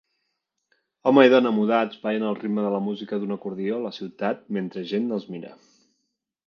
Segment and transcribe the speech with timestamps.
[1.11, 4.43] Home i dona mudats ballen al ritme de la música d'un acordió a la ciutat
[4.59, 5.55] mentre gent els mira.